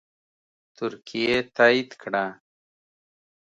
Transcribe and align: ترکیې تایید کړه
ترکیې 0.77 1.35
تایید 1.55 1.89
کړه 2.01 2.25